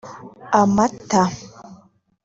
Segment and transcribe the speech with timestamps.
[0.61, 1.21] amata